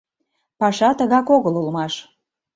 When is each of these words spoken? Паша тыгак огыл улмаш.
Паша 0.59 0.89
тыгак 0.97 1.27
огыл 1.35 1.53
улмаш. 1.61 1.93